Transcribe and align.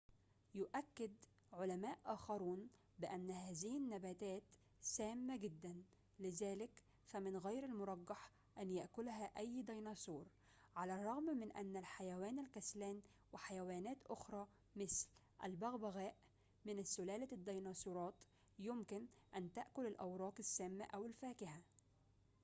يؤكد 0.55 1.11
علماء 1.53 1.97
آخرون 2.05 2.67
بأن 2.99 3.31
هذه 3.31 3.77
النباتات 3.77 4.43
سامة 4.81 5.37
جدّاً، 5.37 5.83
لذلك 6.19 6.71
فمن 7.05 7.37
غير 7.37 7.63
المرجح 7.65 8.31
أن 8.57 8.71
يأكلها 8.71 9.31
أي 9.37 9.61
ديناصور، 9.61 10.25
على 10.75 10.95
الرغم 10.95 11.23
من 11.23 11.51
أن 11.51 11.77
الحيوان 11.77 12.39
الكسلان 12.39 13.01
وحيوانات 13.33 13.97
أخرى 14.09 14.47
مثل 14.75 15.07
الببغاء 15.43 16.15
من 16.65 16.83
سلالة 16.83 17.27
الديناصورات 17.31 18.23
يمكن 18.59 19.05
أن 19.35 19.51
تأكل 19.53 19.85
الأوراق 19.87 20.33
السامة 20.39 20.83
أو 20.85 21.05
الفاكهة 21.05 21.61